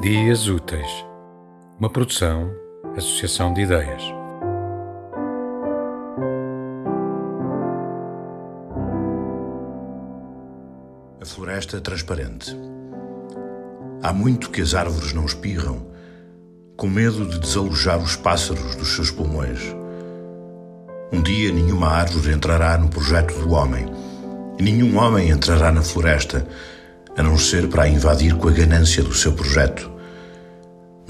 Dias 0.00 0.48
Úteis, 0.48 1.04
uma 1.78 1.90
produção, 1.90 2.50
associação 2.96 3.52
de 3.52 3.60
ideias. 3.60 4.02
A 11.20 11.26
floresta 11.26 11.82
transparente. 11.82 12.56
Há 14.02 14.10
muito 14.14 14.48
que 14.48 14.62
as 14.62 14.72
árvores 14.72 15.12
não 15.12 15.26
espirram, 15.26 15.86
com 16.78 16.88
medo 16.88 17.26
de 17.26 17.38
desalojar 17.38 17.98
os 17.98 18.16
pássaros 18.16 18.76
dos 18.76 18.94
seus 18.94 19.10
pulmões. 19.10 19.60
Um 21.12 21.20
dia 21.20 21.52
nenhuma 21.52 21.88
árvore 21.88 22.32
entrará 22.32 22.78
no 22.78 22.88
projeto 22.88 23.34
do 23.34 23.52
homem, 23.52 23.84
e 24.58 24.62
nenhum 24.62 24.96
homem 24.96 25.28
entrará 25.28 25.70
na 25.70 25.82
floresta 25.82 26.46
a 27.16 27.22
não 27.22 27.36
ser 27.36 27.68
para 27.68 27.82
a 27.82 27.88
invadir 27.88 28.34
com 28.36 28.48
a 28.48 28.52
ganância 28.52 29.02
do 29.02 29.12
seu 29.12 29.32
projeto. 29.32 29.89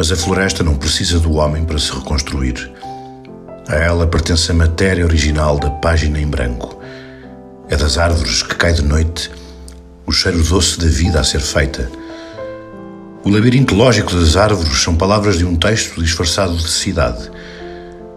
Mas 0.01 0.11
a 0.11 0.17
floresta 0.17 0.65
não 0.65 0.77
precisa 0.77 1.21
do 1.21 1.35
homem 1.35 1.63
para 1.63 1.79
se 1.79 1.93
reconstruir. 1.93 2.73
A 3.69 3.75
ela 3.75 4.07
pertence 4.07 4.51
a 4.51 4.55
matéria 4.55 5.05
original 5.05 5.59
da 5.59 5.69
página 5.69 6.19
em 6.19 6.27
branco. 6.27 6.81
É 7.69 7.77
das 7.77 7.99
árvores 7.99 8.43
que 8.43 8.55
cai 8.55 8.73
de 8.73 8.81
noite 8.81 9.31
o 10.07 10.11
cheiro 10.11 10.43
doce 10.43 10.81
da 10.81 10.87
vida 10.87 11.21
a 11.21 11.23
ser 11.23 11.41
feita. 11.41 11.91
O 13.23 13.29
labirinto 13.29 13.75
lógico 13.75 14.15
das 14.15 14.37
árvores 14.37 14.81
são 14.81 14.97
palavras 14.97 15.37
de 15.37 15.45
um 15.45 15.55
texto 15.55 16.03
disfarçado 16.03 16.57
de 16.57 16.71
cidade. 16.71 17.31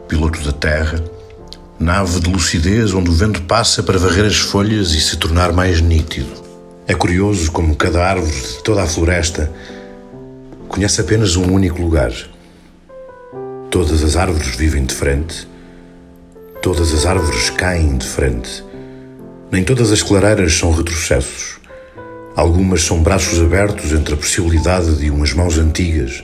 Piloto 0.07 0.41
da 0.41 0.53
terra, 0.53 1.03
nave 1.77 2.21
de 2.21 2.29
lucidez 2.31 2.93
onde 2.93 3.09
o 3.09 3.13
vento 3.13 3.41
passa 3.41 3.83
para 3.83 3.99
varrer 3.99 4.23
as 4.23 4.37
folhas 4.37 4.91
e 4.91 5.01
se 5.01 5.17
tornar 5.17 5.51
mais 5.51 5.81
nítido. 5.81 6.31
É 6.87 6.93
curioso 6.93 7.51
como 7.51 7.75
cada 7.75 8.07
árvore 8.07 8.31
de 8.31 8.63
toda 8.63 8.83
a 8.83 8.87
floresta 8.87 9.51
conhece 10.73 11.01
apenas 11.01 11.35
um 11.35 11.53
único 11.53 11.79
lugar. 11.79 12.11
Todas 13.69 14.03
as 14.03 14.15
árvores 14.15 14.55
vivem 14.55 14.83
de 14.83 14.95
frente, 14.95 15.47
todas 16.63 16.91
as 16.91 17.05
árvores 17.05 17.51
caem 17.51 17.95
de 17.95 18.07
frente. 18.07 18.65
Nem 19.51 19.63
todas 19.63 19.91
as 19.91 20.01
clareiras 20.01 20.55
são 20.55 20.71
retrocessos. 20.71 21.59
Algumas 22.35 22.81
são 22.81 23.03
braços 23.03 23.39
abertos 23.39 23.91
entre 23.91 24.15
a 24.15 24.17
possibilidade 24.17 24.97
de 24.97 25.11
umas 25.11 25.31
mãos 25.31 25.59
antigas, 25.59 26.23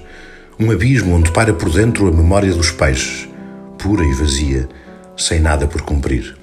um 0.59 0.71
abismo 0.71 1.13
onde 1.13 1.31
para 1.31 1.53
por 1.53 1.69
dentro 1.69 2.07
a 2.07 2.11
memória 2.11 2.51
dos 2.51 2.71
peixes, 2.71 3.29
pura 3.77 4.03
e 4.03 4.15
vazia, 4.15 4.67
sem 5.15 5.39
nada 5.39 5.67
por 5.67 5.83
cumprir. 5.83 6.35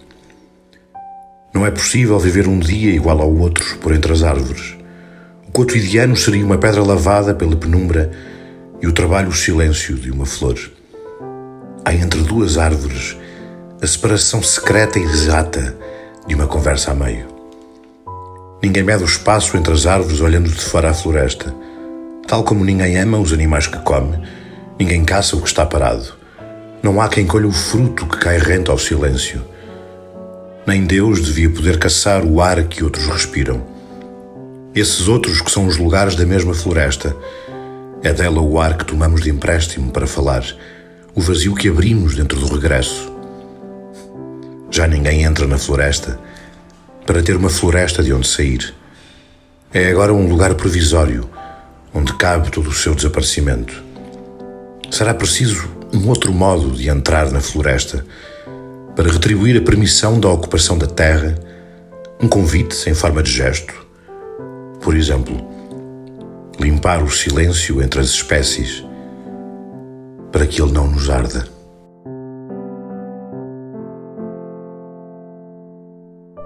Não 1.53 1.67
é 1.67 1.73
possível 1.73 2.21
viver 2.21 2.47
um 2.47 2.61
dia 2.61 2.93
igual 2.93 3.21
ao 3.21 3.35
outro 3.35 3.79
por 3.79 3.93
entre 3.93 4.13
as 4.13 4.23
árvores. 4.23 4.76
Cotidiano 5.57 6.15
seria 6.15 6.45
uma 6.45 6.59
pedra 6.59 6.83
lavada 6.83 7.33
pela 7.33 7.57
penumbra 7.57 8.11
e 8.83 8.87
o 8.87 8.93
trabalho 8.93 9.31
o 9.31 9.35
silêncio 9.35 9.97
de 9.97 10.11
uma 10.11 10.27
flor. 10.27 10.59
Há 11.83 11.95
entre 11.95 12.21
duas 12.21 12.59
árvores 12.59 13.17
a 13.81 13.87
separação 13.87 14.43
secreta 14.43 14.99
e 14.99 15.03
exata 15.03 15.75
de 16.27 16.35
uma 16.35 16.47
conversa 16.47 16.91
a 16.91 16.95
meio. 16.95 17.27
Ninguém 18.63 18.83
mede 18.83 19.03
o 19.03 19.07
espaço 19.07 19.57
entre 19.57 19.73
as 19.73 19.87
árvores 19.87 20.21
olhando 20.21 20.51
de 20.51 20.61
fora 20.61 20.91
à 20.91 20.93
floresta. 20.93 21.55
Tal 22.29 22.45
como 22.45 22.63
ninguém 22.63 22.99
ama 22.99 23.17
os 23.17 23.33
animais 23.33 23.67
que 23.67 23.79
come, 23.79 24.15
ninguém 24.79 25.07
caça 25.07 25.37
o 25.37 25.41
que 25.41 25.49
está 25.49 25.65
parado. 25.65 26.13
Não 26.83 27.01
há 27.01 27.09
quem 27.09 27.27
colha 27.27 27.49
o 27.49 27.53
fruto 27.53 28.05
que 28.05 28.19
cai 28.19 28.37
rente 28.37 28.71
ao 28.71 28.79
silêncio 28.79 29.43
nem 30.67 30.85
Deus 30.85 31.23
devia 31.23 31.49
poder 31.49 31.79
caçar 31.79 32.25
o 32.25 32.43
ar 32.43 32.65
que 32.65 32.83
outros 32.83 33.07
respiram. 33.07 33.76
Esses 34.77 35.09
outros 35.09 35.41
que 35.41 35.51
são 35.51 35.67
os 35.67 35.79
lugares 35.79 36.15
da 36.17 36.27
mesma 36.27 36.53
floresta, 36.53 37.17
é 38.03 38.13
dela 38.13 38.43
o 38.43 38.61
ar 38.61 38.77
que 38.77 38.85
tomamos 38.85 39.23
de 39.23 39.31
empréstimo 39.31 39.91
para 39.91 40.07
falar, 40.07 40.45
o 41.15 41.21
vazio 41.23 41.55
que 41.55 41.71
abrimos 41.71 42.15
dentro 42.15 42.39
do 42.39 42.47
regresso. 42.47 43.11
Já 44.71 44.87
ninguém 44.87 45.23
entra 45.23 45.47
na 45.47 45.57
floresta 45.57 46.21
para 47.07 47.23
ter 47.23 47.37
uma 47.37 47.49
floresta 47.49 48.03
de 48.03 48.13
onde 48.13 48.29
sair. 48.29 48.75
É 49.73 49.89
agora 49.89 50.13
um 50.13 50.29
lugar 50.29 50.55
provisório 50.55 51.27
onde 51.95 52.13
cabe 52.13 52.51
todo 52.51 52.69
o 52.69 52.75
seu 52.75 52.95
desaparecimento. 52.95 53.83
Será 54.91 55.15
preciso 55.15 55.71
um 55.91 56.07
outro 56.07 56.35
modo 56.35 56.73
de 56.73 56.91
entrar 56.91 57.31
na 57.31 57.41
floresta 57.41 58.05
para 58.95 59.11
retribuir 59.11 59.57
a 59.57 59.65
permissão 59.65 60.21
da 60.21 60.29
ocupação 60.29 60.77
da 60.77 60.87
terra, 60.87 61.35
um 62.21 62.29
convite 62.29 62.91
em 62.91 62.93
forma 62.93 63.23
de 63.23 63.33
gesto. 63.33 63.86
Por 64.87 64.95
exemplo, 64.95 65.35
limpar 66.61 67.03
o 67.03 67.11
silêncio 67.11 67.83
entre 67.83 67.99
as 67.99 68.07
espécies 68.07 68.87
para 70.31 70.47
que 70.47 70.63
ele 70.63 70.71
não 70.71 70.87
nos 70.87 71.11
arda. 71.11 71.45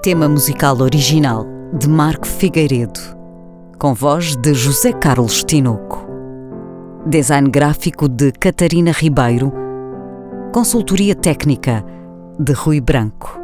Tema 0.03 0.27
musical 0.27 0.79
original 0.79 1.45
de 1.79 1.87
Marco 1.87 2.27
Figueiredo, 2.27 2.99
com 3.79 3.93
voz 3.93 4.35
de 4.37 4.55
José 4.55 4.95
Carlos 4.95 5.45
Tinoco. 5.45 6.09
Design 7.07 7.51
gráfico 7.51 8.09
de 8.09 8.33
Catarina 8.33 8.91
Ribeiro. 8.91 9.53
Consultoria 10.51 11.15
técnica 11.15 11.85
de 12.39 12.55
Rui 12.55 12.81
Branco. 12.81 13.39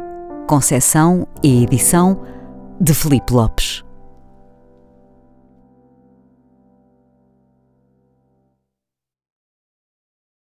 Concessão 0.47 1.27
e 1.43 1.61
edição 1.61 2.19
de 2.81 2.95
Felipe 2.95 3.31
Lopes. 3.31 3.85